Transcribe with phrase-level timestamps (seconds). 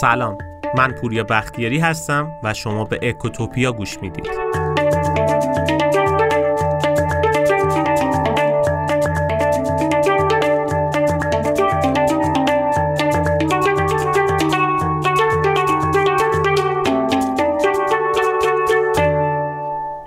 [0.00, 0.38] سلام.
[0.76, 4.26] من پوریا بختیاری هستم و شما به اکوتوپیا گوش می‌دید.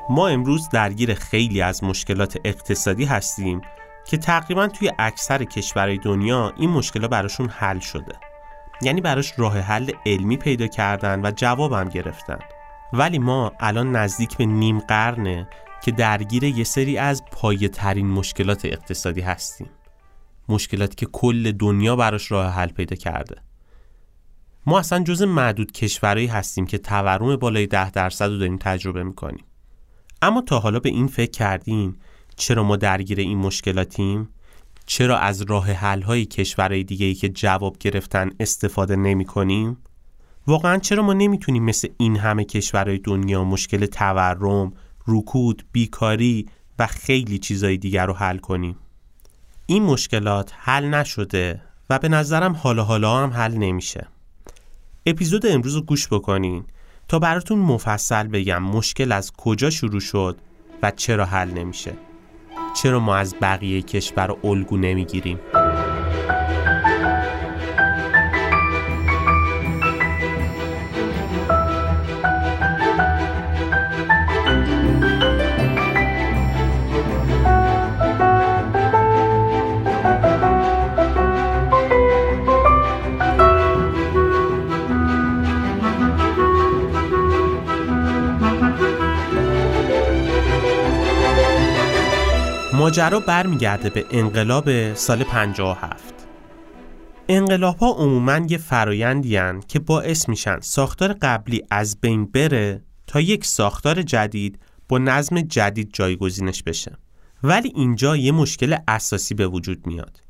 [0.09, 3.61] ما امروز درگیر خیلی از مشکلات اقتصادی هستیم
[4.05, 8.28] که تقریبا توی اکثر کشورهای دنیا این مشکلات براشون حل شده.
[8.81, 12.39] یعنی براش راه حل علمی پیدا کردن و جوابم گرفتن.
[12.93, 15.47] ولی ما الان نزدیک به نیم قرنه
[15.83, 19.69] که درگیر یه سری از پایه ترین مشکلات اقتصادی هستیم.
[20.49, 23.35] مشکلاتی که کل دنیا براش راه حل پیدا کرده.
[24.65, 29.45] ما اصلا جز معدود کشورهایی هستیم که تورم بالای ده درصد رو داریم تجربه می‌کنیم.
[30.21, 31.99] اما تا حالا به این فکر کردیم
[32.35, 34.29] چرا ما درگیر این مشکلاتیم؟
[34.91, 39.77] چرا از راه حل های کشورهای دیگه ای که جواب گرفتن استفاده نمی کنیم؟
[40.47, 44.73] واقعا چرا ما نمی‌تونیم مثل این همه کشورهای دنیا مشکل تورم،
[45.07, 46.45] رکود، بیکاری
[46.79, 48.75] و خیلی چیزهای دیگر رو حل کنیم؟
[49.65, 54.07] این مشکلات حل نشده و به نظرم حالا حالا هم حل نمیشه.
[55.05, 56.63] اپیزود امروز رو گوش بکنین
[57.07, 60.37] تا براتون مفصل بگم مشکل از کجا شروع شد
[60.83, 62.08] و چرا حل نمیشه.
[62.73, 65.39] چرا ما از بقیه کشور الگو نمی‌گیریم؟
[92.89, 96.13] ماجرا برمیگرده به انقلاب سال 57
[97.29, 103.45] انقلاب ها عموما یه فرایندی که باعث میشن ساختار قبلی از بین بره تا یک
[103.45, 106.97] ساختار جدید با نظم جدید جایگزینش بشه.
[107.43, 110.21] ولی اینجا یه مشکل اساسی به وجود میاد.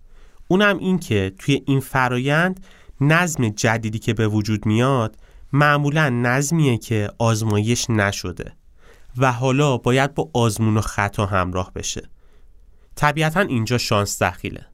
[0.48, 2.66] اونم این که توی این فرایند
[3.02, 5.16] نظم جدیدی که به وجود میاد
[5.54, 8.54] معمولا نظمیه که آزمایش نشده
[9.18, 12.10] و حالا باید با آزمون و خطا همراه بشه.
[13.00, 14.66] طبیعتا اینجا شانس دخیله.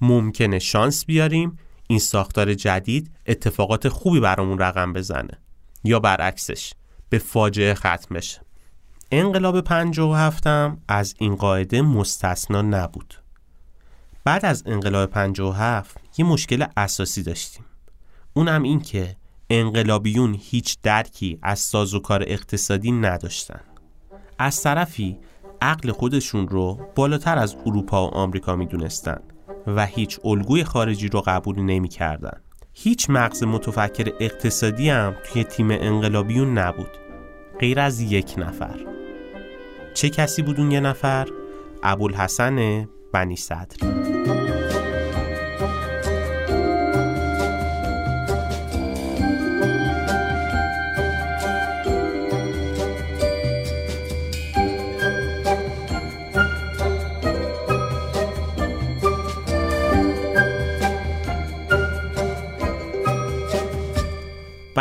[0.00, 5.38] ممکنه شانس بیاریم این ساختار جدید اتفاقات خوبی برامون رقم بزنه.
[5.84, 6.72] یا برعکسش
[7.08, 8.40] به فاجعه ختم بشه.
[9.10, 13.14] انقلاب 57 هم از این قاعده مستثنا نبود.
[14.24, 17.64] بعد از انقلاب 57 یه مشکل اساسی داشتیم.
[18.34, 19.16] اونم این که
[19.50, 23.60] انقلابیون هیچ درکی از سازوکار اقتصادی نداشتن.
[24.38, 25.18] از طرفی
[25.66, 29.20] عقل خودشون رو بالاتر از اروپا و آمریکا می‌دونستن
[29.66, 32.40] و هیچ الگوی خارجی رو قبول نمی‌کردن.
[32.72, 36.90] هیچ مغز متفکر اقتصادی هم توی تیم انقلابیون نبود
[37.60, 38.86] غیر از یک نفر
[39.94, 41.28] چه کسی بود اون یه نفر؟
[41.82, 44.15] ابوالحسن بنی صدر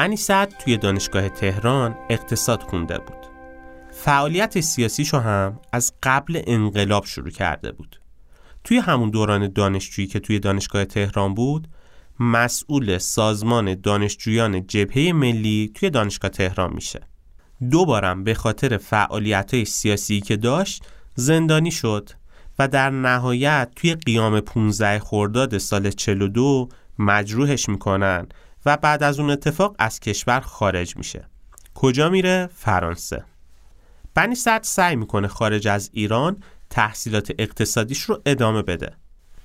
[0.05, 3.17] بنی صد توی دانشگاه تهران اقتصاد خونده بود.
[3.91, 7.99] فعالیت سیاسیشو هم از قبل انقلاب شروع کرده بود.
[8.63, 11.67] توی همون دوران دانشجویی که توی دانشگاه تهران بود،
[12.19, 16.99] مسئول سازمان دانشجویان جبهه ملی توی دانشگاه تهران میشه.
[17.71, 20.83] دوبارم به خاطر فعالیت سیاسی که داشت
[21.15, 22.09] زندانی شد
[22.59, 28.27] و در نهایت توی قیام 15 خرداد سال 42 مجروحش می‌کنن
[28.65, 31.27] و بعد از اون اتفاق از کشور خارج میشه.
[31.73, 33.23] کجا میره؟ فرانسه.
[34.13, 36.37] بنی صد سعی می‌کنه خارج از ایران
[36.69, 38.91] تحصیلات اقتصادیش رو ادامه بده.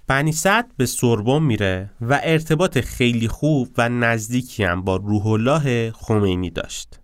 [0.06, 5.92] بنی صد به سوربن میره و ارتباط خیلی خوب و نزدیکی هم با روح الله
[5.92, 7.00] خمینی داشت.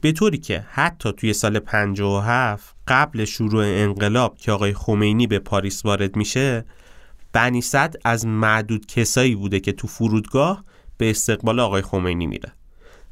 [0.00, 5.84] به طوری که حتی توی سال 57 قبل شروع انقلاب که آقای خمینی به پاریس
[5.84, 6.64] وارد میشه
[7.32, 10.64] بنی صد از معدود کسایی بوده که تو فرودگاه
[11.02, 12.52] به استقبال آقای خمینی میره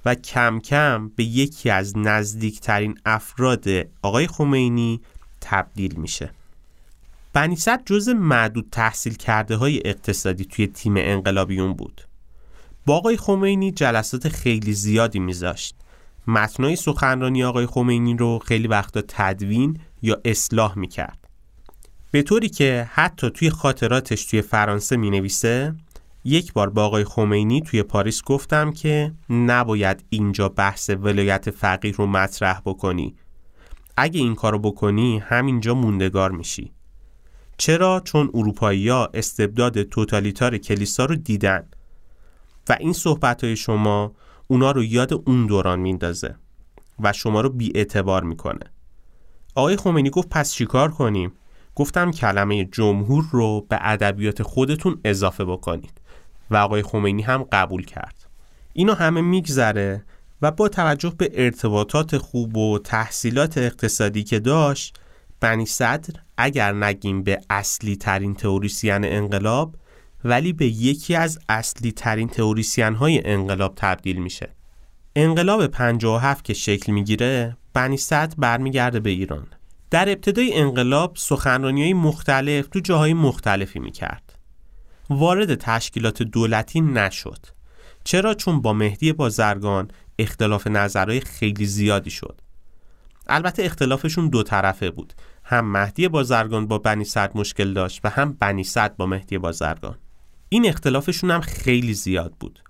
[0.05, 3.65] و کم کم به یکی از نزدیکترین افراد
[4.03, 5.01] آقای خمینی
[5.41, 6.31] تبدیل میشه.
[7.33, 12.01] بنیصد جز معدود تحصیل کرده های اقتصادی توی تیم انقلابیون بود.
[12.87, 15.75] با آقای خمینی جلسات خیلی زیادی میذاشت.
[16.27, 21.19] متنای سخنرانی آقای خمینی رو خیلی وقتا تدوین یا اصلاح می‌کرد.
[22.11, 25.75] به طوری که حتی توی خاطراتش توی فرانسه می نویسه
[26.25, 32.07] یک بار با آقای خمینی توی پاریس گفتم که نباید اینجا بحث ولایت فقیه رو
[32.07, 33.15] مطرح بکنی.
[33.97, 36.73] اگه این کارو بکنی همینجا موندگار میشی.
[37.57, 41.67] چرا؟ چون اروپایی ها استبداد توتالیتار کلیسا رو دیدن.
[42.69, 44.13] و این صحبت های شما
[44.47, 46.37] اونا رو یاد اون دوران میندازه
[47.01, 48.73] و شما رو بی اعتبار می‌کنه.
[49.55, 51.33] آقای خمینی گفت پس چیکار کنیم؟
[51.75, 56.00] گفتم کلمه جمهور رو به ادبیات خودتون اضافه بکنید.
[56.51, 58.27] و آقای خمینی هم قبول کرد.
[58.73, 60.05] اینو همه میگذره
[60.43, 64.99] و با توجه به ارتباطات خوب و تحصیلات اقتصادی که داشت
[65.41, 69.75] بنی صدر اگر نگیم به اصلی ترین تئوریسین انقلاب
[70.25, 74.49] ولی به یکی از اصلی ترین تئوریسین های انقلاب تبدیل میشه.
[75.17, 79.47] انقلاب 57 که شکل می‌گیره بنی صدر برمیگرده به ایران.
[79.91, 84.30] در ابتدای انقلاب سخنرانی های مختلف تو جاهای مختلفی می‌کرد.
[85.11, 87.47] وارد تشکیلات دولتی نشد.
[88.05, 92.41] چرا؟ چون با مهدی بازرگان اختلاف نظرهای خیلی زیادی شد.
[93.27, 95.13] البته اختلافشون دو طرفه بود.
[95.45, 99.99] هم مهدی بازرگان با بنی صد مشکل داشت و هم بنی صد با مهدی بازرگان.
[100.49, 102.63] این اختلافشون هم خیلی زیاد بود.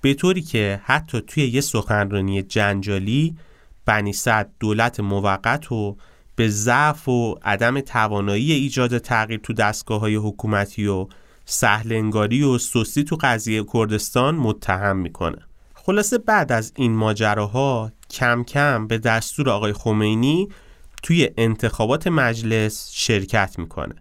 [0.00, 3.36] به طوری که حتی توی یه سخنرانی جنجالی
[3.84, 5.96] بنی صد دولت موقت و
[6.36, 11.06] به ضعف و عدم توانایی ایجاد تغییر تو دستگاه های حکومتی و
[11.50, 15.38] سهلنگاری و سستی تو قضیه کردستان متهم می‌کنه.
[15.74, 20.48] خلاصه بعد از این ماجراها کم کم به دستور آقای خمینی
[21.02, 23.94] توی انتخابات مجلس شرکت می‌کنه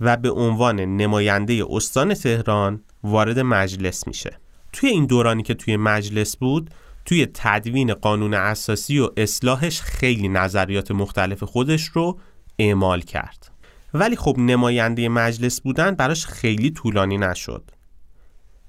[0.00, 4.38] و به عنوان نماینده استان تهران وارد مجلس میشه.
[4.72, 6.70] توی این دورانی که توی مجلس بود
[7.04, 12.18] توی تدوین قانون اساسی و اصلاحش خیلی نظریات مختلف خودش رو
[12.58, 13.50] اعمال کرد.
[13.94, 17.70] ولی خب نماینده مجلس بودن براش خیلی طولانی نشد.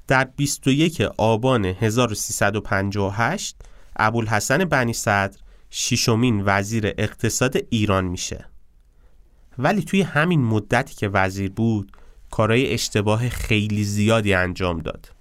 [0.08, 3.56] در 21 آبان 1358
[3.96, 5.38] ابوالحسن بنی صدر
[5.70, 8.46] ششمین وزیر اقتصاد ایران میشه.
[9.58, 11.92] ولی توی همین مدتی که وزیر بود
[12.32, 15.12] کارهای اشتباه خیلی زیادی انجام داد.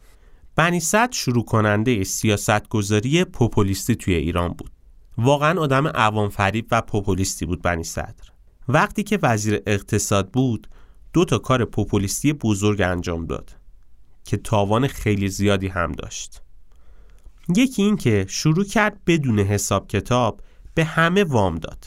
[0.57, 4.71] بنی صدر شروع کننده سیاست گذاری پوپولیستی توی ایران بود.
[5.19, 8.31] واقعا آدم عوام فریب و پوپولیستی بود بنی صدر.
[8.69, 10.69] وقتی که وزیر اقتصاد بود
[11.13, 13.57] دو تا کار پوپولیستی بزرگ انجام داد
[14.25, 16.43] که تاوان خیلی زیادی هم داشت.
[17.57, 20.41] یکی این که شروع کرد بدون حساب کتاب
[20.75, 21.85] به همه وام داد.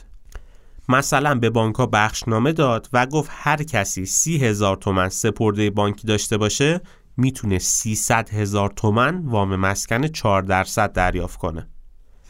[0.89, 6.37] مثلا به بانکها بخشنامه داد و گفت هر کسی سی هزار تومن سپرده بانکی داشته
[6.37, 6.81] باشه
[7.17, 11.67] می‌تونه 300 هزار تومن وام مسکن 4 درصد دریافت کنه.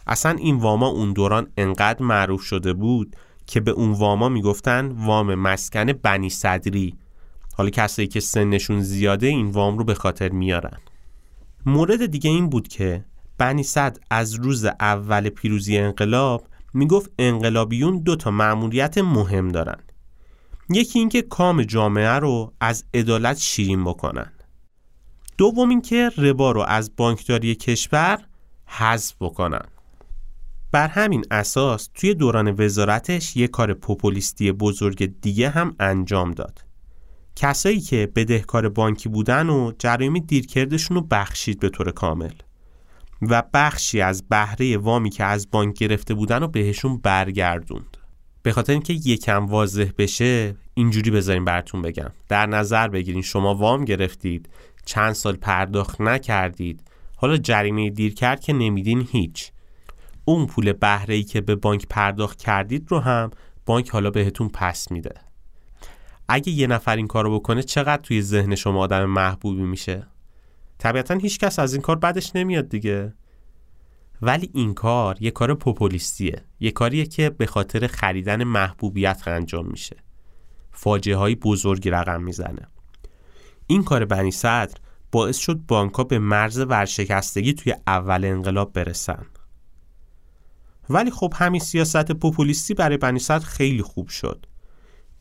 [0.08, 3.16] اصلا این واما اون دوران انقدر معروف شده بود
[3.48, 6.98] که به اون واما می‌گفتن وام مسکن بنی صدری.
[7.54, 10.78] حالا کسایی که سنشون زیاده این وام رو به خاطر میارن.
[11.66, 13.06] مورد دیگه این بود که
[13.38, 19.80] بنی صد از روز اول پیروزی انقلاب می‌گفت انقلابیون دو تا مأموریت مهم دارن.
[20.70, 24.32] یکی اینکه کام جامعه رو از عدالت شیرین بکنن.
[25.38, 28.20] دوم اینکه ربا رو از بانکداری کشور
[28.66, 29.66] حذف بکنن.
[30.74, 36.66] بر همین اساس توی دوران وزارتش یه کار پوپولیستی بزرگ دیگه هم انجام داد.
[37.36, 42.32] کسایی که بدهکار بانکی بودن و جرایم دیرکردشون رو بخشید به طور کامل.
[43.22, 47.98] و بخشی از بهره وامی که از بانک گرفته بودن رو بهشون برگردوند.
[48.44, 52.12] به خاطر اینکه یکم واضح بشه اینجوری بذاریم براتون بگم.
[52.30, 54.50] در نظر بگیرین شما وام گرفتید
[54.86, 56.84] چند سال پرداخت نکردید
[57.16, 59.53] حالا جریمه دیر کرد که نمیدین هیچ.
[60.26, 63.30] اون پول بهره ای که به بانک پرداخت کردید رو هم
[63.66, 65.14] بانک حالا بهتون پس میده.
[66.28, 70.08] اگه یه نفر این کارو بکنه چقدر توی ذهن شما آدم محبوبی میشه؟
[70.78, 73.14] طبیعتا هیچ کس از این کار بعدش نمیاد دیگه.
[74.22, 76.42] ولی این کار یه کار پوپولیستیه.
[76.60, 79.96] یه کاریه که به خاطر خریدن محبوبیت انجام میشه.
[80.72, 82.68] فاجعه های بزرگی رقم می‌زنه.
[83.68, 84.78] این کار بنی صدر
[85.12, 89.26] باعث شد بانکها به مرز ورشکستگی توی اول انقلاب برسن.
[90.90, 94.46] ولی خب همین سیاست پوپولیستی برای بنی صدر خیلی خوب شد.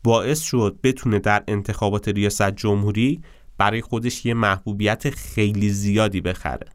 [0.03, 3.21] باعث شد بتونه در انتخابات ریاست جمهوری
[3.57, 6.67] برای خودش یه محبوبیت خیلی زیادی بخره.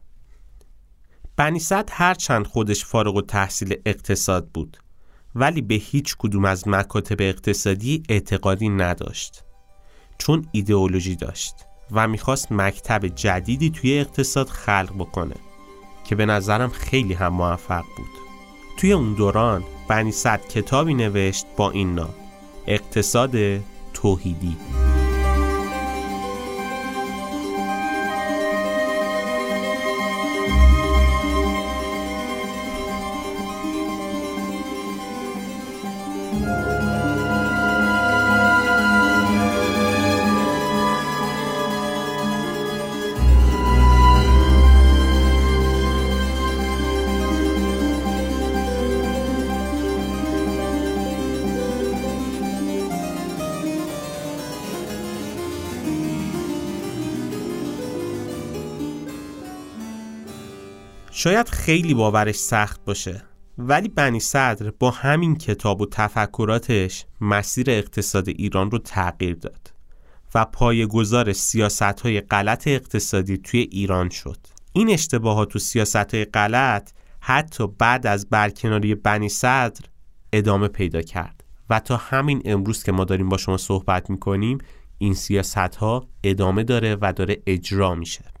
[1.35, 4.77] بنی صدر هرچند خودش فارغ و تحصیل اقتصاد بود
[5.35, 9.43] ولی به هیچ کدوم از مکاتب اقتصادی اعتقادی نداشت.
[10.17, 11.55] چون ایدئولوژی داشت
[11.91, 15.35] و می‌خواست مکتب جدیدی توی اقتصاد خلق بکنه
[16.05, 18.28] که به نظرم خیلی هم موفق بود.
[18.79, 22.13] توی اون دوران بنی صد کتابی نوشت با این نام
[22.67, 23.35] اقتصاد
[23.93, 24.57] توحیدی.
[61.19, 63.21] شاید خیلی باورش سخت باشه
[63.57, 69.73] ولی بنی صدر با همین کتاب و تفکراتش مسیر اقتصاد ایران رو تغییر داد
[70.35, 70.45] و
[70.89, 74.37] گذار سیاست های غلط اقتصادی توی ایران شد.
[74.73, 79.81] این اشتباهات و سیاست های غلط حتی بعد از برکناری بنی صدر
[80.33, 84.57] ادامه پیدا کرد و تا همین امروز که ما داریم با شما صحبت می‌کنیم
[84.97, 88.38] این سیاست ها ادامه داره و داره اجرا میشه.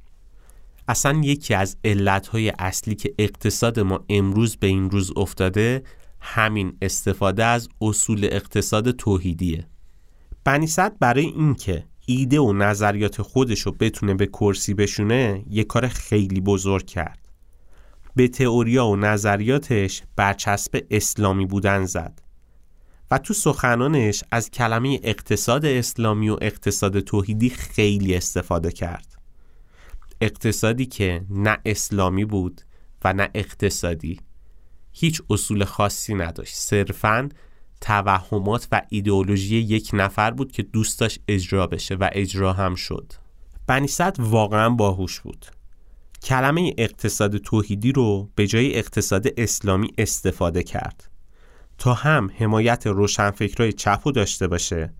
[0.89, 5.83] اصلا یکی از علتهای اصلی که اقتصاد ما امروز به این روز افتاده
[6.19, 9.67] همین استفاده از اصول اقتصاد توحیدیه.
[10.43, 16.41] بنیصد برای اینکه ایده و نظریات خودش رو بتونه به کرسی بشونه یه کار خیلی
[16.41, 17.29] بزرگ کرد.
[18.15, 22.21] به تئوریا و نظریاتش برچسب اسلامی بودن زد
[23.11, 29.18] و تو سخنانش از کلمه اقتصاد اسلامی و اقتصاد توحیدی خیلی استفاده کرد.
[30.21, 32.61] اقتصادی که نه اسلامی بود
[33.03, 34.19] و نه اقتصادی.
[34.91, 36.55] هیچ اصول خاصی نداشت.
[36.55, 37.29] صرفا
[37.81, 43.13] توهمات و ایدئولوژی یک نفر بود که دوست داشت اجرا بشه و اجرا هم شد.
[43.67, 45.45] بنیصد واقعا باهوش بود.
[46.23, 51.09] کلمه اقتصاد توحیدی رو به جای اقتصاد اسلامی استفاده کرد.
[51.77, 54.93] تا هم حمایت روشنفکرای چپ داشته باشه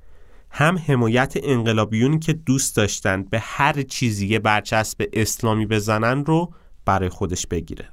[0.52, 6.54] هم حمایت انقلابیونی که دوست داشتن به هر چیزی یه برچسب اسلامی بزنن رو
[6.86, 7.90] برای خودش بگیره.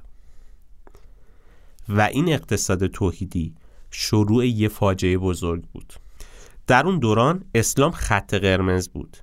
[1.89, 3.55] و این اقتصاد توحیدی
[3.91, 5.93] شروع یه فاجعه بزرگ بود.
[6.67, 9.17] در اون دوران اسلام خط قرمز بود.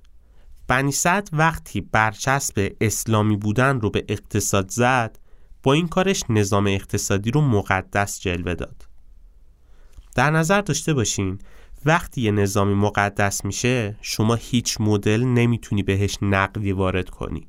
[0.68, 0.92] بنی
[1.32, 5.18] وقتی برچسب اسلامی بودن رو به اقتصاد زد
[5.62, 8.86] با این کارش نظام اقتصادی رو مقدس جلوه داد.
[10.14, 11.38] در نظر داشته باشین
[11.86, 17.48] وقتی یه نظامی مقدس میشه شما هیچ مدل نمی‌تونی بهش نقدی وارد کنی.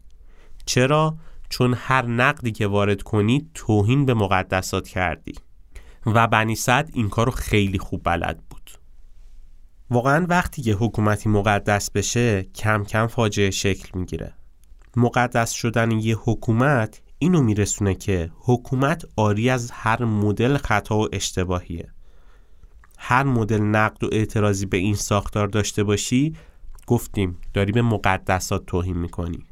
[0.66, 1.18] چرا؟
[1.50, 5.34] چون هر نقدی که وارد کنی توهین به مقدسات کردی.
[6.06, 8.72] و بنی صد این کارو خیلی خوب بلد بود.
[9.90, 14.34] واقعا وقتی یه حکومتی مقدس بشه کم کم فاجعه شکل می‌گیره.
[14.96, 21.95] مقدس شدن یه حکومت اینو میرسونه که حکومت آری از هر مدل خطا و اشتباهیه.
[23.08, 26.36] هر مدل نقد و اعتراضی به این ساختار داشته باشی
[26.88, 29.46] گفتیم داری به مقدسات توهین می‌کنی.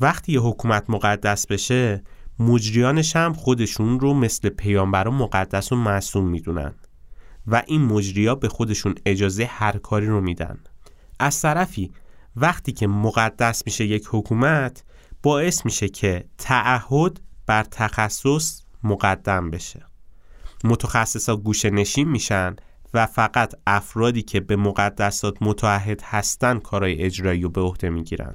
[0.00, 2.02] وقتی یه حکومت مقدس بشه
[2.38, 6.74] مجریانش هم خودشون رو مثل پیامبر مقدس و معصوم می‌دونن
[7.46, 10.58] و این مجریا به خودشون اجازه هر کاری رو میدن.
[11.20, 11.92] از طرفی
[12.36, 14.84] وقتی که مقدس میشه یک حکومت
[15.22, 19.86] باعث میشه که تعهد بر تخصص مقدم بشه.
[20.64, 22.56] متخصصا گوشه نشین میشن
[22.94, 28.34] و فقط افرادی که به مقدسات متعهد هستن کارهای اجرایی رو به عهده می‌گیرن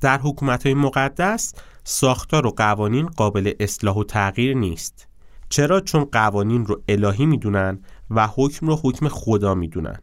[0.00, 5.08] در حکومت های مقدس ساختار و قوانین قابل اصلاح و تغییر نیست.
[5.48, 9.98] چرا؟ چون قوانین رو الهی می‌دونن و حکم رو حکم خدا می‌دونن.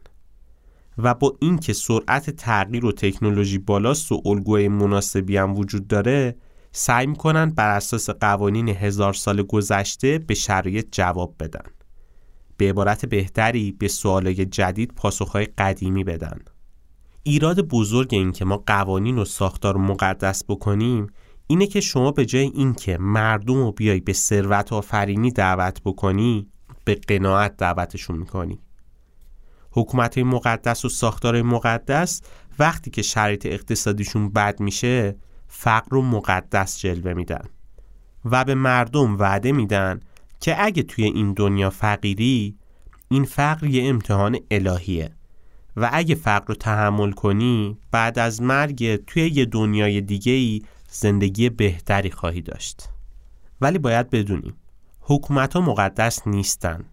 [0.98, 6.36] و با اینکه سرعت تغییر و تکنولوژی بالاست و الگوی مناسبی هم وجود داره
[6.72, 11.75] سعی می‌کنن بر اساس قوانین هزار سال گذشته به شرایط جواب بدن.
[12.56, 16.38] به عبارت بهتری به سوالای جدید پاسخهای قدیمی بدن.
[17.22, 21.06] ایراد بزرگ این که ما قوانین و ساختار مقدس بکنیم
[21.46, 26.48] اینه که شما به جای اینکه مردم رو بیای به ثروت آفرینی دعوت بکنی
[26.84, 28.58] به قناعت دعوتشون می‌کنی.
[29.70, 32.22] حکومت مقدس و ساختار مقدس
[32.58, 35.16] وقتی که شرایط اقتصادیشون بد میشه
[35.48, 37.44] فقر رو مقدس جلوه میدن
[38.24, 40.00] و به مردم وعده میدن
[40.46, 42.56] که اگه توی این دنیا فقیری
[43.08, 45.10] این فقر یه امتحان الهیه.
[45.76, 51.50] و اگه فقر رو تحمل کنی بعد از مرگ توی یه دنیای دیگه ای زندگی
[51.50, 52.88] بهتری خواهی داشت.
[53.60, 54.54] ولی باید بدونیم
[55.00, 56.84] حکومت ها مقدس نیستن.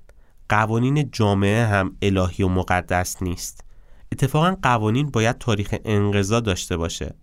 [0.50, 3.63] قوانین جامعه هم الهی و مقدس نیست.
[4.12, 7.15] اتفاقا قوانین باید تاریخ انقضا داشته باشه.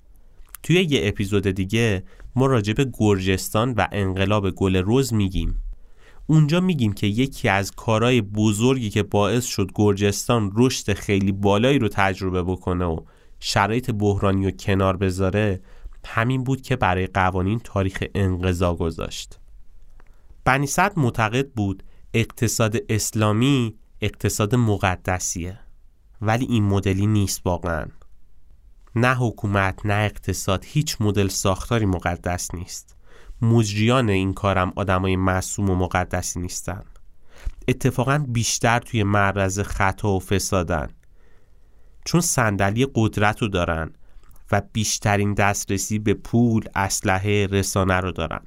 [0.63, 2.03] توی یه اپیزود دیگه
[2.37, 5.63] ما راجع به گرجستان و انقلاب گل روز میگیم.
[6.31, 11.89] اونجا میگیم که یکی از کارهای بزرگی که باعث شد گرجستان رشد خیلی بالایی رو
[11.89, 13.01] تجربه بکنه و
[13.41, 15.61] شرایط بحرانی و کنار بذاره
[16.07, 19.39] همین بود که برای قوانین تاریخ انقضا گذاشت.
[20.45, 21.83] بنی معتقد بود
[22.15, 25.59] اقتصاد اسلامی اقتصاد مقدسیه
[26.21, 27.87] ولی این مدلی نیست واقعا.
[28.97, 33.00] نه حکومت نه اقتصاد هیچ مدل ساختاری مقدس نیست.
[33.43, 36.83] مجریان این کارم آدمای معصوم و مقدسی نیستن.
[37.69, 40.89] اتفاقا بیشتر توی معرض خطا و فسادن.
[42.05, 43.91] چون صندلی قدرت رو دارن
[44.53, 48.41] و بیشترین دسترسی به پول، اسلحه، رسانه رو دارن.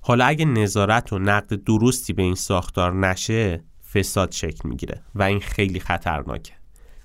[0.00, 5.40] حالا اگه نظارت و نقد درستی به این ساختار نشه فساد شکل می‌گیره و این
[5.40, 6.52] خیلی خطرناکه.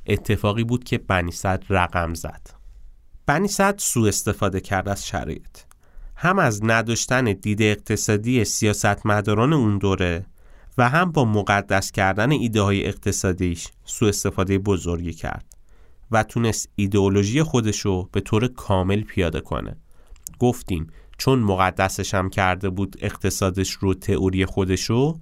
[0.08, 1.32] اتفاقی بود که بنی
[1.70, 2.50] رقم زد.
[3.26, 5.58] بنی صدر سوء استفاده کرد از شرایط.
[6.24, 10.26] هم از نداشتن دید اقتصادی سیاستمداران اون دوره
[10.78, 15.46] و هم با مقدس کردن ایده های اقتصادیش سوء استفاده بزرگی کرد
[16.12, 19.76] و تونست ایدئولوژی خودشو به طور کامل پیاده کنه.
[20.40, 20.88] گفتیم
[21.18, 25.20] چون مقدسش هم کرده بود اقتصادش رو تئوری خودشو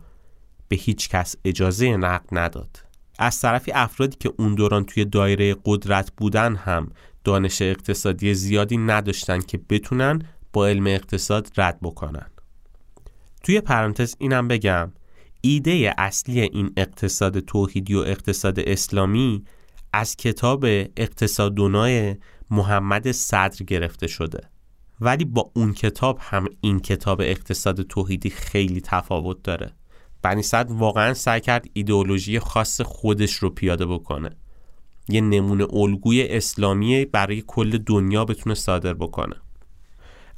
[0.67, 2.79] به هیچ کس اجازه نقد نداد.
[3.19, 6.91] از طرفی افرادی که اون دوران توی دایره قدرت بودن هم
[7.23, 10.21] دانش اقتصادی زیادی نداشتن که بتونن
[10.53, 12.29] با علم اقتصاد رد بکنن.
[13.43, 14.91] توی پرانتز اینم بگم
[15.41, 19.45] ایده اصلی این اقتصاد توحیدی و اقتصاد اسلامی
[19.93, 20.65] از کتاب
[20.97, 22.15] اقتصادونای
[22.51, 24.49] محمد صدر گرفته شده.
[25.01, 29.71] ولی با اون کتاب هم این کتاب اقتصاد توحیدی خیلی تفاوت داره.
[30.21, 34.29] بنی صدر واقعا سعی کرد ایدئولوژی خاص خودش رو پیاده بکنه.
[35.09, 39.35] یه نمونه الگوی اسلامی برای کل دنیا بتونه صادر بکنه.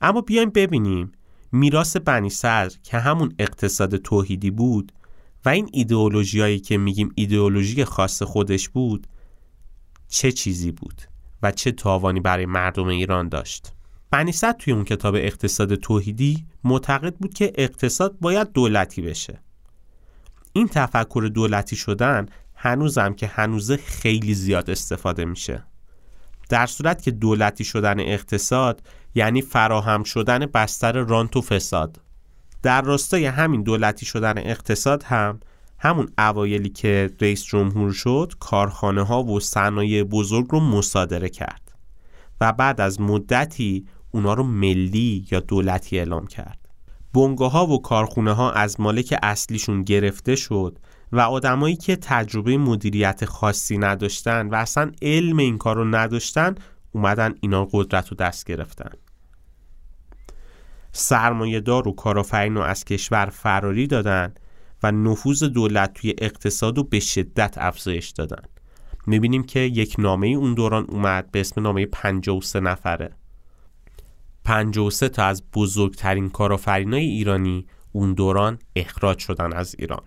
[0.03, 1.11] اما بیایم ببینیم.
[1.51, 4.91] میراث بنی صدر که همون اقتصاد توحیدی بود
[5.45, 9.07] و این ایدئولوژیایی که میگیم ایدئولوژی خاص خودش بود
[10.07, 11.01] چه چیزی بود
[11.43, 13.73] و چه تاوانی برای مردم ایران داشت؟
[14.11, 19.41] بنی صدر توی اون کتاب اقتصاد توحیدی معتقد بود که اقتصاد باید دولتی بشه.
[20.53, 22.25] این تفکر دولتی شدن
[22.55, 25.63] هنوزم که هنوزه خیلی زیاد استفاده میشه.
[26.49, 28.81] در صورت که دولتی شدن اقتصاد
[29.15, 31.99] یعنی فراهم شدن بستر رانت و فساد.
[32.61, 35.39] در راستای همین دولتی شدن اقتصاد هم
[35.79, 41.71] همون اوایلی که رئیس جمهور شد کارخانه ها و صنایع بزرگ رو مصادره کرد
[42.41, 46.59] و بعد از مدتی اونا رو ملی یا دولتی اعلام کرد.
[47.13, 50.79] بنگاه ها و کارخونه ها از مالک اصلیشون گرفته شد
[51.11, 56.55] و آدمایی که تجربه مدیریت خاصی نداشتن و اصلا علم این کار رو نداشتن
[56.93, 58.91] اومدن اینا قدرت رو دست گرفتن.
[60.91, 61.95] سرمایه دار و
[62.33, 64.33] رو از کشور فراری دادن
[64.83, 68.43] و نفوذ دولت توی اقتصاد رو به شدت افزایش دادن.
[69.07, 73.15] می‌بینیم که یک نامه اون دوران اومد به اسم نامه 53 نفره.
[74.43, 80.01] 53 تا از بزرگترین کارآفرینای ایرانی اون دوران اخراج شدن از ایران.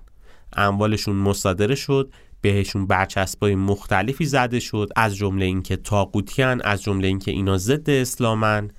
[0.56, 7.30] اموالشون مصادره شد بهشون برچسبای مختلفی زده شد از جمله اینکه تاقوتیان از جمله اینکه
[7.30, 8.70] اینا ضد اسلامن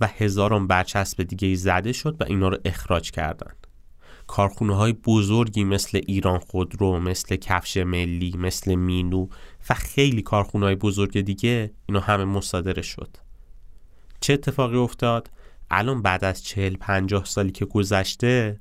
[0.00, 3.52] و هزاران برچسب دیگه زده شد و اینا رو اخراج کردن.
[4.26, 9.26] کارخونه های بزرگی مثل ایران خودرو مثل کفش ملی مثل مینو
[9.70, 13.16] و خیلی کارخونه های بزرگ دیگه اینا همه مصادره شد.
[14.20, 15.30] چه اتفاقی افتاد؟
[15.70, 18.60] الان بعد از چهل پنجاه سالی که گذشته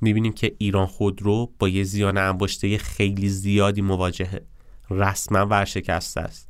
[0.00, 4.40] می‌بینیم که ایران خودرو با یه زیان انباشته خیلی زیادی مواجهه.
[4.90, 6.48] رسما ورشکسته است.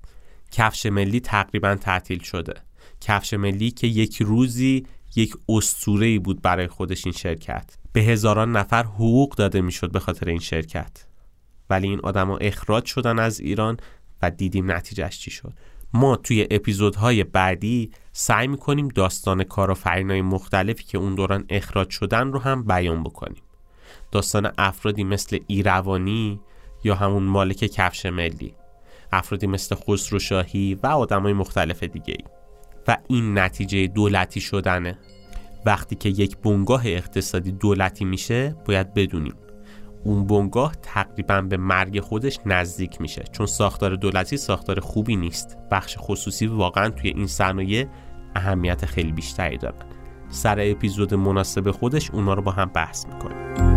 [0.51, 2.55] کفش ملی تقریبا تعطیل شده.
[3.01, 4.87] کفش ملی که یک روزی
[5.17, 7.77] یک اسطوره بود برای خودش این شرکت.
[7.93, 11.07] به هزاران نفر حقوق داده می‌شد به خاطر این شرکت.
[11.71, 13.77] ولی این آدما اخراج شدن از ایران
[14.23, 15.53] و دیدیم نتیجهش چی شد.
[15.93, 22.39] ما توی اپیزودهای بعدی سعی می‌کنیم داستان کارآفرینای مختلفی که اون دوران اخراج شدن رو
[22.39, 23.43] هم بیان بکنیم.
[24.13, 26.41] داستان افرادی مثل ایروانی
[26.85, 28.55] یا همون مالک کفش ملی.
[29.13, 32.25] افرادی مثل خسرو شاهی و آدمای مختلف دیگه ای.
[32.89, 34.99] و این نتیجه دولتی شدنه.
[35.67, 39.35] وقتی که یک بنگاه اقتصادی دولتی میشه باید بدونیم
[40.05, 43.25] اون بنگاه تقریبا به مرگ خودش نزدیک میشه.
[43.33, 45.59] چون ساختار دولتی ساختار خوبی نیست.
[45.71, 47.87] بخش خصوصی واقعا توی این صنایع
[48.35, 49.87] اهمیت خیلی بیشتری دارن
[50.29, 53.70] سر اپیزود مناسب خودش اونا رو با هم بحث می‌کنیم.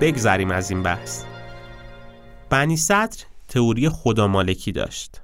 [0.00, 1.24] بگذریم از این بحث
[2.50, 5.22] بنی صدر تئوری خودمالکی داشت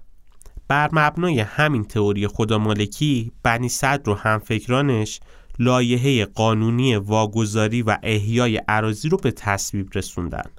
[0.69, 5.21] بر مبنای همین تئوری خودمالکی بنی صدر و همفکرانش
[5.59, 10.51] لایحه قانونی واگذاری و احیای عراضی رو به تصویب رسوندن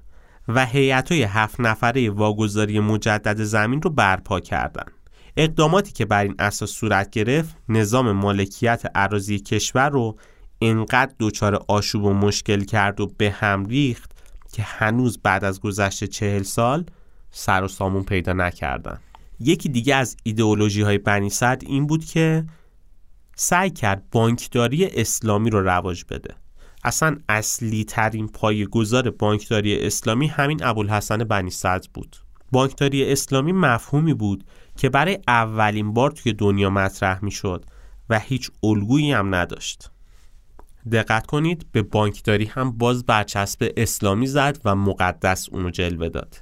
[0.47, 4.91] و هیئت‌های هفت نفره واگذاری مجدد زمین رو برپا کردند.
[5.37, 10.17] اقداماتی که بر این اساس صورت گرفت نظام مالکیت عراضی کشور رو
[10.61, 14.11] انقدر دچار آشوب و مشکل کرد و به هم ریخت
[14.53, 16.85] که هنوز بعد از گذشت چهل سال
[17.31, 18.99] سر و سامون پیدا نکردن.
[19.39, 22.45] یکی دیگه از ایدئولوژی های بنی صدر این بود که
[23.35, 26.35] سعی کرد بانکداری اسلامی رو رواج بده.
[26.83, 28.29] اصلا اصلی ترین
[28.71, 32.15] گذار بانکداری اسلامی همین ابوالحسن بنی صدر بود.
[32.51, 34.43] بانکداری اسلامی مفهومی بود
[34.77, 37.65] که برای اولین بار توی دنیا مطرح می شد
[38.09, 39.91] و هیچ الگویی هم نداشت.
[40.91, 46.35] دقت کنید به بانکداری هم باز برچسب اسلامی زد و مقدس اونو جلوه داد.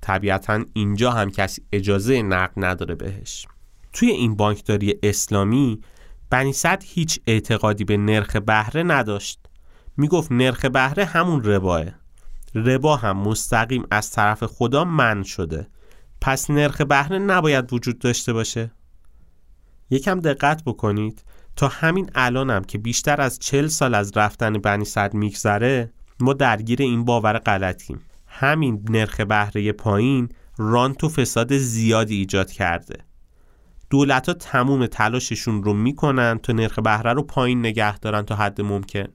[0.00, 3.46] طبیعتا اینجا هم کسی اجازه نقد نداره بهش.
[3.92, 5.80] توی این بانکداری اسلامی
[6.30, 6.52] بنی
[6.84, 9.40] هیچ اعتقادی به نرخ بهره نداشت.
[9.96, 11.84] می‌گفت نرخ بهره همون رباه
[12.54, 15.66] ربا هم مستقیم از طرف خدا من شده.
[16.20, 18.72] پس نرخ بهره نباید وجود داشته باشه.
[19.90, 21.24] یکم دقت بکنید.
[21.56, 26.82] تا همین الانم که بیشتر از چل سال از رفتن بنی صد میگذره ما درگیر
[26.82, 28.00] این باور غلطیم.
[28.26, 32.96] همین نرخ بهره پایین رانت و فساد زیادی ایجاد کرده.
[33.90, 38.60] دولت ها تموم تلاششون رو می‌کنن تا نرخ بهره رو پایین نگه دارن تا حد
[38.60, 39.08] ممکن.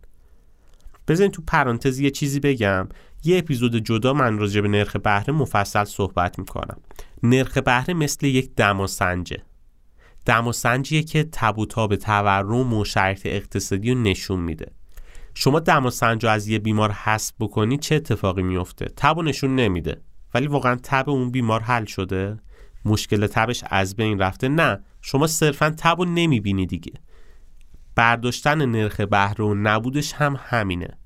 [1.08, 2.90] بزنین تو پرانتز یه چیزی بگم.
[3.24, 6.78] یه اپیزود جدا من راجع به نرخ بهره مفصل صحبت می‌کنم.
[7.24, 9.44] نرخ بهره مثل یک دماسنجه.
[10.30, 14.72] دماسنجیه که تب و تاب تورم و شرایط اقتصادی رو نشون میده.
[15.34, 20.02] شما دماسنج رو از یه بیمار حذف بکنی چه اتفاقی میفته؟ تب نشون نمیده.
[20.34, 22.38] ولی واقعا تب اون بیمار حل شده.
[22.86, 24.48] مشکل تبش از بین رفته.
[24.48, 26.94] نه شما صرفا تب و نمی‌بینی دیگه.
[27.96, 30.98] برداشتن نرخ بهره و نبودش هم همینه.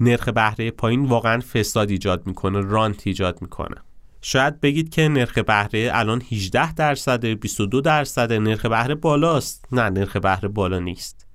[0.00, 3.76] نرخ بهره پایین واقعا فساد ایجاد می‌کنه رانت ایجاد می‌کنه.
[4.28, 9.64] شاید بگید که نرخ بهره الان 18 درصد 22 درصد نرخ بهره بالاست.
[9.72, 11.26] نه نرخ بهره بالا نیست.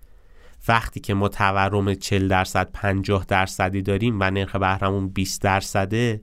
[0.68, 6.22] وقتی که ما تورم 40 درصد 50 درصدی داریم و نرخ بهرهمون 20 درصده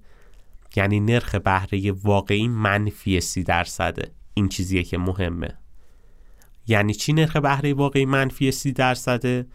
[0.77, 4.11] یعنی نرخ بهره واقعی منفی 30 درصده.
[4.35, 5.59] این چیزیه که مهمه.
[6.67, 9.47] یعنی چی نرخ بهره واقعی منفی 30 درصده؟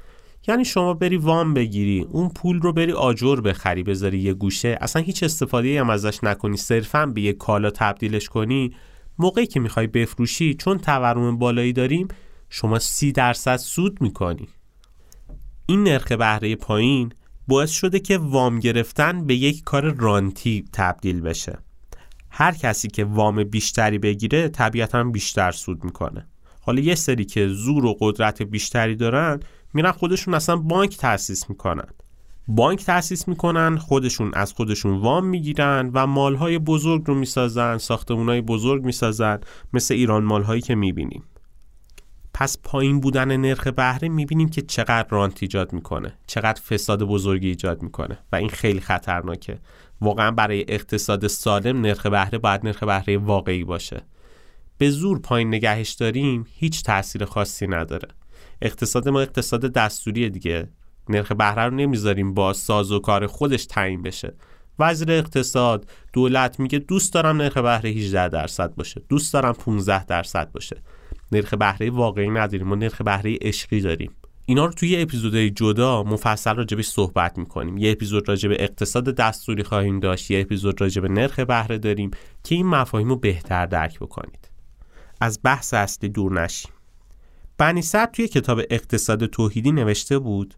[0.48, 4.78] یعنی شما بری وام بگیری اون پول رو بری آجر بخری بذاری یه گوشه.
[4.82, 6.58] اصلا هیچ استفاده هم ازش نکنی.
[6.58, 8.76] صرفا به یه کالا تبدیلش کنی.
[9.20, 12.08] موقعی که می‌خوای بفروشی چون تورم بالایی داریم
[12.50, 14.48] شما سی درصد سود می‌کنی.
[15.66, 17.12] این نرخ بهره پایین
[17.48, 21.58] باعث شده که وام گرفتن به یک کار رانتی تبدیل بشه.
[22.30, 26.28] هر کسی که وام بیشتری بگیره طبیعتا بیشتر سود می‌کنه.
[26.62, 29.40] حالا یه سری که زور و قدرت بیشتری دارن
[29.74, 31.88] میرن خودشون اصلا بانک تأسیس می‌کنن.
[32.48, 38.84] بانک تأسیس می‌کنن خودشون از خودشون وام می‌گیرن و مالهای بزرگ رو می‌سازن ساختمونهای بزرگ
[38.84, 39.40] می‌سازن
[39.74, 41.24] مثل ایران مالهایی که می‌بینیم.
[42.34, 47.82] پس پایین بودن نرخ بهره می‌بینیم که چقدر رانت ایجاد می‌کنه چقدر فساد بزرگی ایجاد
[47.84, 49.60] می‌کنه و این خیلی خطرناکه.
[50.02, 54.02] واقعا برای اقتصاد سالم نرخ بهره باید نرخ بهره واقعی باشه.
[54.78, 58.08] به زور پایین نگهش داریم هیچ تاثیر خاصی نداره.
[58.64, 60.70] اقتصاد ما اقتصاد دستوری دیگه.
[61.10, 64.36] نرخ بهره رو نمی‌ذاریم با ساز و کار خودش تعیین بشه.
[64.80, 69.02] وزیر اقتصاد دولت میگه دوست دارم نرخ بهره 18 درصد باشه.
[69.10, 70.82] دوست دارم 15 درصد باشه.
[71.32, 72.68] نرخ بهره واقعی نداریم.
[72.68, 74.12] ما نرخ بهره عشقی داریم.
[74.46, 77.78] اینا رو توی اپیزودهای جدا مفصل راجبش صحبت می‌کنیم.
[77.78, 80.32] یه اپیزود راجب اقتصاد دستوری خواهیم داشت.
[80.32, 82.12] یه اپیزود راجب نرخ بهره داریم
[82.44, 84.50] که این مفاهیم رو بهتر درک بکنید.
[85.22, 86.73] از بحث اصلی دور نشیم.
[87.64, 87.82] بنی
[88.14, 90.56] توی کتاب اقتصاد توحیدی نوشته بود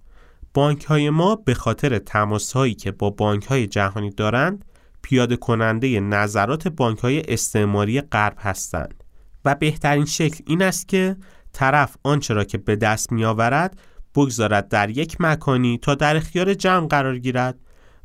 [0.54, 4.66] بانک های ما به خاطر تماس هایی که با بانک های جهانی دارند
[5.02, 9.04] پیاده کننده نظرات بانک های استعماری غرب هستند
[9.46, 11.16] و بهترین شکل این است که
[11.54, 13.80] طرف آنچه را که به دست می آورد
[14.16, 17.60] بگذارد در یک مکانی تا در اختیار جمع قرار گیرد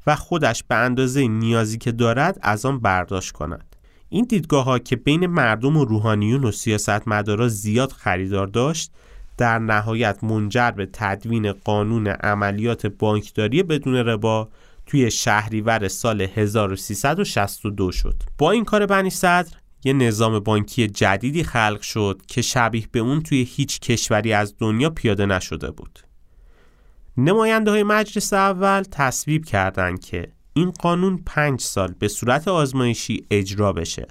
[0.06, 3.69] و خودش به اندازه نیازی که دارد از آن برداشت کند.
[4.10, 8.92] این دیدگاه ها که بین مردم و روحانیون و سیاستمدارا زیاد خریدار داشت
[9.36, 14.48] در نهایت منجر به تدوین قانون عملیات بانکداری بدون ربا
[14.86, 18.14] توی شهریور سال 1362 شد.
[18.38, 19.52] با این کار بنی صدر
[19.84, 24.90] یه نظام بانکی جدیدی خلق شد که شبیه به اون توی هیچ کشوری از دنیا
[24.90, 25.98] پیاده نشده بود.
[27.16, 33.72] نماینده های مجلس اول تصویب کردند که این قانون پنج سال به صورت آزمایشی اجرا
[33.72, 34.08] بشه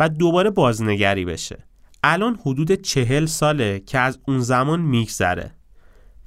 [0.00, 1.64] و دوباره بازنگری بشه
[2.02, 5.54] الان حدود چهل ساله که از اون زمان میگذره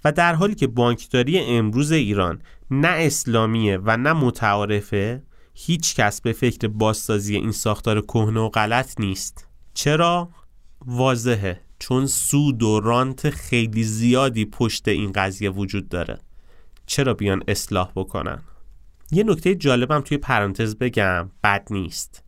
[0.05, 2.41] و در حالی که بانکداری امروز ایران
[2.71, 8.99] نه اسلامیه و نه متعارفه هیچ کس به فکر بازسازی این ساختار کهنه و غلط
[8.99, 10.29] نیست چرا؟
[10.85, 16.19] واضحه چون سود و رانت خیلی زیادی پشت این قضیه وجود داره
[16.85, 18.41] چرا بیان اصلاح بکنن؟
[19.11, 22.23] یه نکته جالبم توی پرانتز بگم بد نیست.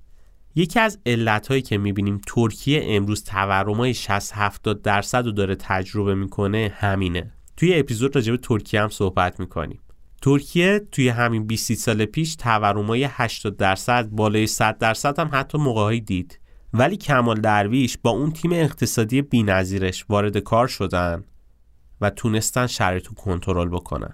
[0.56, 6.74] یکی از علتهایی که می‌بینیم ترکیه امروز تورمای 60 70 درصد رو داره تجربه می‌کنه
[6.76, 7.32] همینه.
[7.58, 9.80] توی اپیزود راجع به ترکیه هم صحبت می‌کنیم.
[10.22, 16.02] ترکیه توی همین 20 سال پیش تورمای 80 درصد بالای 100 درصد هم حتی موقعی
[16.02, 16.40] دید.
[16.74, 21.24] ولی کمال درویش با اون تیم اقتصادی بی‌نظیرش وارد کار شدن
[22.02, 24.14] و تونستن شرایط رو کنترل بکنن.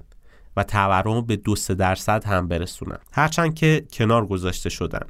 [0.57, 2.97] و تورم به دو درصد هم برسونن.
[3.11, 5.07] هرچند که کنار گذاشته شدن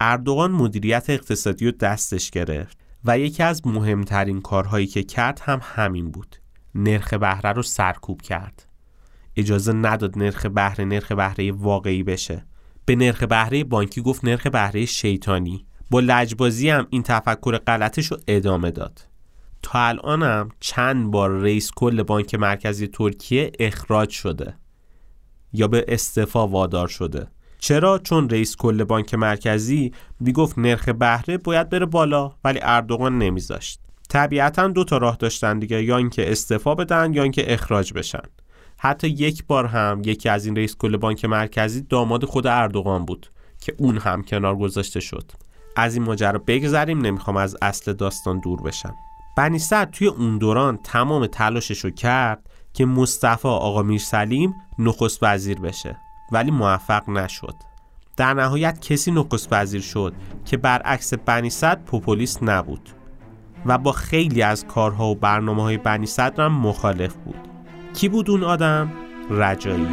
[0.00, 6.10] اردوغان مدیریت اقتصادی رو دستش گرفت و یکی از مهمترین کارهایی که کرد هم همین
[6.10, 6.36] بود.
[6.74, 8.66] نرخ بهره رو سرکوب کرد.
[9.36, 12.46] اجازه نداد نرخ بهره نرخ بهره واقعی بشه.
[12.84, 15.66] به نرخ بهره بانکی گفت نرخ بهره شیطانی.
[15.90, 19.06] با لجبازی هم این تفکر غلطش رو ادامه داد.
[19.62, 24.54] تا الانم چند بار رئیس کل بانک مرکزی ترکیه اخراج شده.
[25.52, 27.26] یا به استعفا وادار شده.
[27.58, 33.80] چرا؟ چون رئیس کل بانک مرکزی می‌گفت نرخ بهره باید بره بالا ولی اردوغان نمیذاشت.
[34.08, 38.22] طبیعتا دو تا راه داشتن دیگه یا اینکه استعفا بدن یا اینکه اخراج بشن.
[38.78, 43.30] حتی یک بار هم یکی از این رئیس کل بانک مرکزی داماد خود اردوغان بود
[43.60, 45.32] که اون هم کنار گذاشته شد.
[45.76, 48.94] از این ماجرا بگذریم نمی‌خوام از اصل داستان دور بشم.
[49.36, 49.60] بنی
[49.92, 55.96] توی اون دوران تمام تلاشش رو کرد که مصطفی آقا میرسلیم نخست وزیر بشه.
[56.32, 57.54] ولی موفق نشد.
[58.16, 62.90] در نهایت کسی نخست وزیر شد که برعکس بنی صدر پوپولیست نبود.
[63.66, 67.48] و با خیلی از کارها و برنامه های بنی صدر هم مخالف بود.
[67.94, 68.92] کی بود اون آدم؟
[69.30, 69.88] رجایی.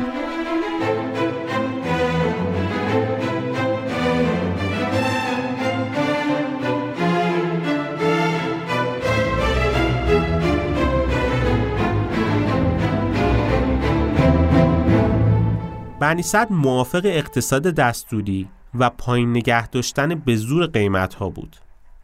[16.08, 18.48] بنی موافق اقتصاد دستوری
[18.80, 21.56] و پایین نگه داشتن به زور قیمت ها بود.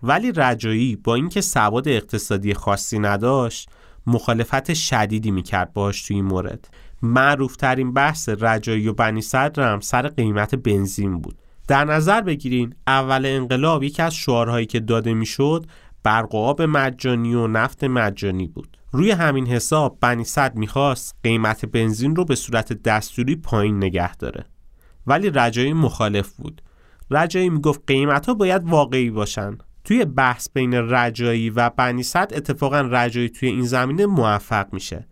[0.03, 3.69] ولی رجایی با اینکه سواد اقتصادی خاصی نداشت
[4.07, 6.67] مخالفت شدیدی می‌کرد باش توی این مورد.
[7.01, 11.37] معروف ترین بحث رجایی و بنی صدر هم سر قیمت بنزین بود.
[11.67, 15.65] در نظر بگیرین اول انقلاب یکی از شعارهایی که داده می‌شد
[16.03, 18.77] برق آب مجانی و نفت مجانی بود.
[18.95, 24.45] روی همین حساب بنی صد می‌خواست قیمت بنزین رو به صورت دستوری پایین نگه داره.
[25.07, 26.61] ولی رجایی مخالف بود.
[27.11, 29.57] رجایی می‌گفت قیمت ها باید واقعی باشن.
[29.83, 35.07] توی بحث بین رجایی و بنی صد اتفاقا رجایی توی این زمینه موفق میشه.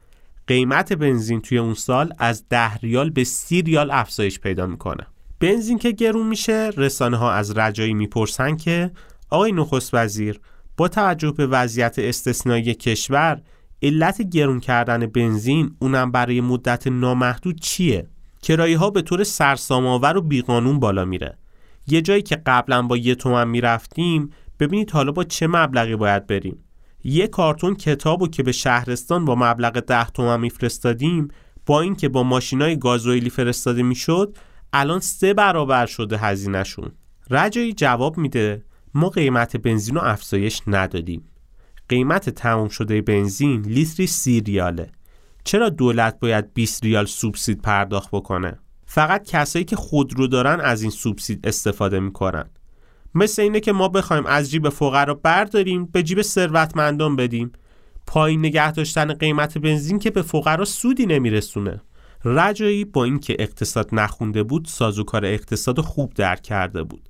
[0.47, 5.07] قیمت بنزین توی اون سال از ده ریال به سی ریال افزایش پیدا می‌کنه.
[5.39, 8.91] بنزین که گرون میشه رسانه ها از رجایی می‌پرسن که
[9.29, 10.39] آقای نخست وزیر
[10.77, 13.41] با توجه به وضعیت استثنایی کشور
[13.81, 18.07] علت گرون کردن بنزین اونم برای مدت نامحدود چیه؟
[18.41, 21.37] کرایه ها به طور سرسام‌آور و بیقانون بالا میره.
[21.87, 26.63] یه جایی که قبلا با یه تومن می‌رفتیم ببینید حالا با چه مبلغی باید بریم.
[27.03, 31.27] یه کارتون کتابو که به شهرستان با مبلغ ده تومن میفرستادیم
[31.65, 34.37] با اینکه با ماشینای گازوئیلی فرستاده می‌شد
[34.73, 36.91] الان سه برابر شده هزینهشون.
[37.29, 41.23] رجایی جواب میده ما قیمت بنزین رو افزایش ندادیم.
[41.91, 44.89] قیمت تمام شده بنزین لیتری سی ریاله.
[45.43, 50.91] چرا دولت باید 20 ریال سوبسید پرداخت بکنه؟ فقط کسایی که خودرو دارن از این
[50.91, 52.45] سوبسید استفاده می‌کنن.
[53.15, 57.51] مثل اینه که ما بخوایم از جیب فقرا برداریم به جیب ثروتمندان بدیم.
[58.07, 61.81] پایین نگه داشتن قیمت بنزین که به فقرا سودی نمیرسونه.
[62.25, 67.09] رجایی با اینکه اقتصاد نخونده بود سازوکار اقتصاد خوب درک کرده بود.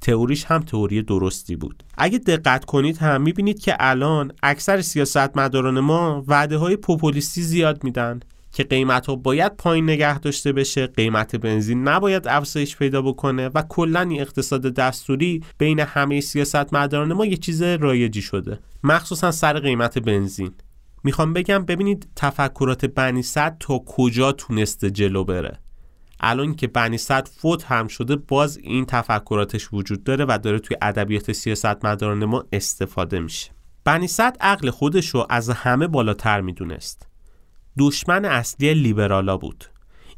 [0.00, 1.82] تئوریش هم تئوری درستی بود.
[1.98, 8.20] اگه دقت کنید هم می‌بینید که الان اکثر سیاستمداران ما وعده های پوپولیستی زیاد میدن
[8.52, 13.62] که قیمت ها باید پایین نگه داشته بشه قیمت بنزین نباید افزایش پیدا بکنه و
[13.68, 18.58] کلا این اقتصاد دستوری بین همه سیاستمداران ما یه چیز رایجی شده.
[18.84, 20.50] مخصوصا سر قیمت بنزین.
[21.04, 25.58] می‌خوام بگم ببینید تفکرات بنی صد تا کجا تونسته جلو بره.
[26.20, 30.76] الان که بنی صد فوت هم شده باز این تفکراتش وجود داره و داره توی
[30.82, 33.50] ادبیات سیاست مداران ما استفاده میشه.
[33.84, 37.08] بنی صد عقل خودش رو از همه بالاتر می‌دونست.
[37.78, 39.64] دشمن اصلی لیبرالا بود.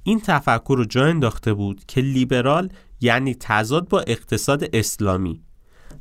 [0.02, 2.68] این تفکر رو جا انداخته بود که لیبرال
[3.00, 5.42] یعنی تضاد با اقتصاد اسلامی.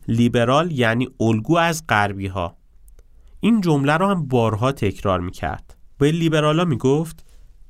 [0.08, 2.58] لیبرال یعنی الگو از غربی ها
[3.40, 5.78] این جمله رو هم بارها تکرار می‌کرد.
[5.98, 7.27] به لیبرالا می‌گفت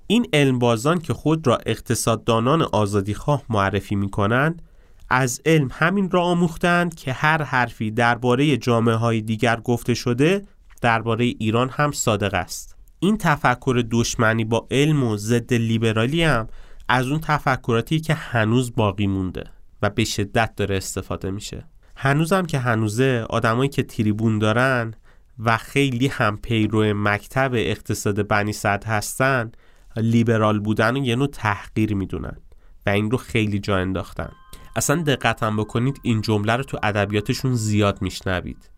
[0.07, 4.61] این علمبازان که خود را اقتصاددانان آزادیخواه معرفی می کنند
[5.09, 10.45] از علم همین را آموختند که هر حرفی درباره جامعه های دیگر گفته شده
[10.81, 12.75] درباره ایران هم صادق است.
[12.99, 16.47] این تفکر دشمنی با علم و ضد لیبرالی هم
[16.89, 19.43] از اون تفکراتی که هنوز باقی مونده
[19.81, 21.65] و به شدت داره استفاده میشه.
[21.95, 24.93] هنوزم که هنوزه آدمایی که تریبون دارن
[25.39, 29.51] و خیلی هم پیرو مکتب اقتصاد بنی صد هستن
[29.97, 32.37] لیبرال بودن و یه نوع تحقیر می‌دونن
[32.85, 34.31] و این رو خیلی جا انداختن.
[34.75, 38.69] اصلا دقتم بکنید این جمله رو تو ادبیاتشون زیاد میشنوید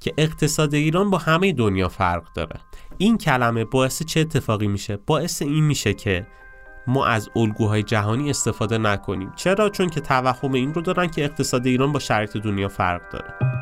[0.00, 2.60] که اقتصاد ایران با همه دنیا فرق داره.
[2.98, 6.26] این کلمه باعث چه اتفاقی میشه؟ باعث این میشه که
[6.86, 9.32] ما از الگوهای جهانی استفاده نکنیم.
[9.36, 13.61] چرا؟ چون که توهم این رو دارن که اقتصاد ایران با شرایط دنیا فرق داره.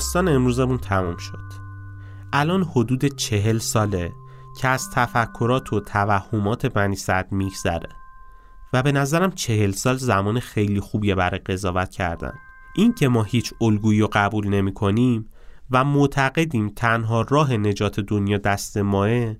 [0.00, 1.52] داستان امروزمون تموم شد.
[2.32, 4.12] الان حدود چهل ساله
[4.60, 7.88] که از تفکرات و توهمات بنی سعد میگذره
[8.72, 12.32] و به نظرم چهل سال زمان خیلی خوبیه برای قضاوت کردن.
[12.74, 15.26] این که ما هیچ الگویی رو قبول نمی کنیم
[15.70, 19.34] و معتقدیم تنها راه نجات دنیا دست ماه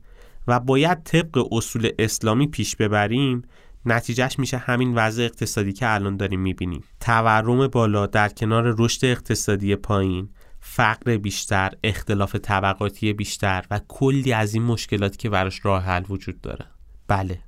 [0.48, 3.42] و باید طبق اصول اسلامی پیش ببریم
[3.86, 6.84] نتیجهش میشه همین وضع اقتصادی که الان داریم می‌بینیم.
[7.00, 10.28] تورم بالا در کنار رشد اقتصادی پایین
[10.60, 16.40] فقر بیشتر اختلاف طبقاتی بیشتر و کلی از این مشکلاتی که براش راه حل وجود
[16.40, 16.66] داره.
[17.08, 17.38] بله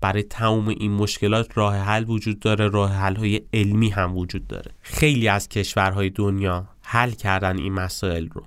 [0.00, 4.72] برای تمام این مشکلات راه حل وجود داره راه حل های علمی هم وجود داره.
[4.80, 8.42] خیلی از کشورهای دنیا حل کردن این مسائل رو.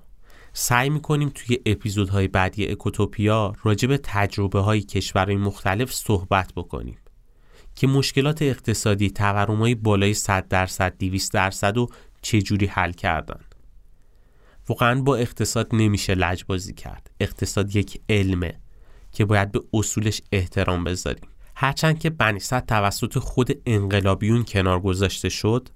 [0.54, 6.98] سعی می‌کنیم توی اپیزودهای بعدی اکوتوپیا راجع به تجربه های کشورهای مختلف صحبت بکنیم
[7.76, 11.88] که مشکلات اقتصادی تورم های بالای 100 درصد 200 درصد و
[12.22, 13.40] چجوری حل کردن.
[14.70, 17.12] واقعا با اقتصاد نمیشه لجبازی کرد.
[17.20, 18.60] اقتصاد یک علمه
[19.12, 21.30] که باید به اصولش احترام بذاریم.
[21.56, 25.70] هرچند که بنیصد توسط خود انقلابیون کنار گذاشته شد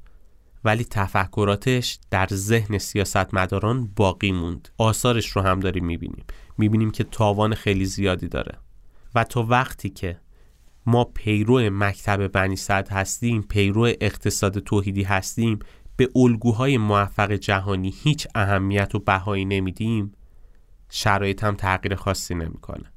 [0.63, 4.69] ولی تفکراتش در ذهن سیاستمداران باقی موند.
[4.77, 6.25] آثارش رو هم داریم می‌بینیم.
[6.58, 8.58] می‌بینیم که تاوان خیلی زیادی داره.
[9.15, 10.19] و تا وقتی که
[10.86, 12.56] ما پیرو مکتب بنی
[12.91, 15.60] هستیم پیرو اقتصاد توحیدی هستیم
[15.97, 20.12] به الگوهای موفق جهانی هیچ اهمیت و بهایی نمیدیم
[20.89, 22.91] شرایط هم تغییر خاصی نمی‌کنه.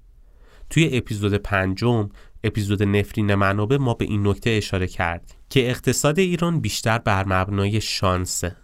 [0.71, 2.09] توی اپیزود پنجم
[2.45, 7.81] اپیزود نفرین منابع ما به این نکته اشاره کردیم که اقتصاد ایران بیشتر بر مبنای
[7.81, 8.57] شانسه.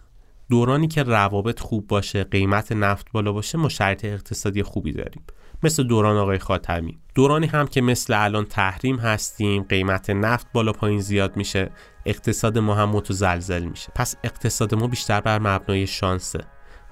[0.51, 5.23] دورانی که روابط خوب باشه قیمت نفت بالا باشه ما شرایط اقتصادی خوبی داریم.
[5.63, 6.99] مثل دوران آقای خاتمی.
[7.15, 11.69] دورانی هم که مثل الان تحریم هستیم قیمت نفت بالا پایین زیاد میشه
[12.05, 13.91] اقتصاد ما هم متزلزل میشه.
[13.95, 16.39] پس اقتصاد ما بیشتر بر مبنای شانسه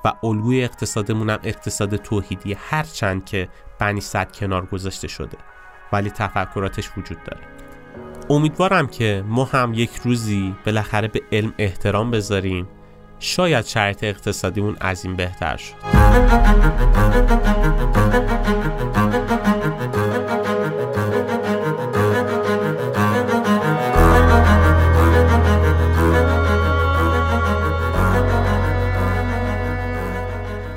[0.05, 2.53] و الگوی اقتصادمون هم اقتصاد توحیدی.
[2.53, 5.37] هر چند که بنی صد کنار گذاشته شده
[5.93, 7.47] ولی تفکراتش وجود داره.
[8.29, 12.67] امیدوارم که ما هم یک روزی بالاخره به علم احترام بذاریم.
[13.19, 15.73] شاید شرایط اقتصادیمون از این بهتر شد.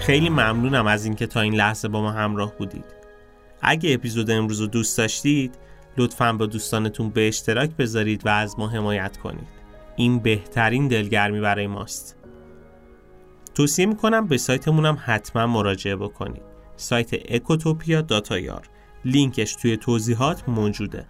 [0.01, 2.85] خیلی ممنونم از اینکه تا این لحظه با ما همراه بودید.
[3.61, 5.59] اگه اپیزود امروز رو دوست داشتید
[5.97, 9.49] لطفا با دوستانتون به اشتراک بذارید و از ما حمایت کنید.
[9.97, 12.22] این بهترین دلگرمی برای ماست.
[13.55, 16.43] توصیه می‌کنم به سایتمون هم حتما مراجعه بکنید.
[16.77, 18.63] سایت اکوتوپیا داتایار
[19.05, 21.07] لینکش توی توضیحات موجوده.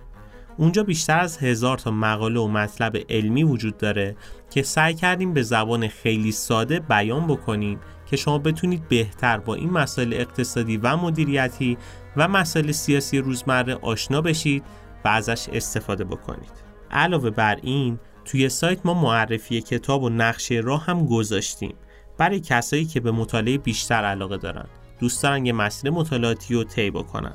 [0.57, 4.16] اونجا بیشتر از هزار تا مقاله و مطلب علمی وجود داره
[4.51, 9.70] که سعی کردیم به زبان خیلی ساده بیان بکنیم که شما بتونید بهتر با این
[9.70, 11.78] مسائل اقتصادی و مدیریتی
[12.16, 14.64] و مسائل سیاسی روزمره آشنا بشید
[15.05, 16.53] و ازش استفاده بکنید.
[16.90, 21.74] علاوه بر این توی سایت ما معرفی کتاب و نقشه راه هم گذاشتیم.
[22.19, 24.67] برای کسایی که به مطالعه بیشتر علاقه دارن.
[25.01, 27.35] دوست دارن یه مسیر مطالعاتی رو طی بکنن.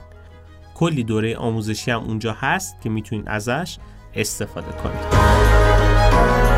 [0.76, 3.78] کلی دوره آموزشی هم اونجا هست که می‌تونید ازش
[4.14, 6.57] استفاده کنید.